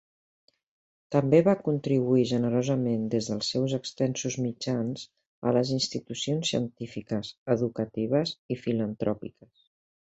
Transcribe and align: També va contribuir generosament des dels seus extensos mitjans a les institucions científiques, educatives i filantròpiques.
També 1.15 1.41
va 1.47 1.53
contribuir 1.67 2.23
generosament 2.31 3.05
des 3.15 3.29
dels 3.33 3.51
seus 3.55 3.77
extensos 3.79 4.39
mitjans 4.47 5.05
a 5.51 5.55
les 5.59 5.77
institucions 5.77 6.55
científiques, 6.57 7.33
educatives 7.59 8.39
i 8.57 8.61
filantròpiques. 8.67 9.67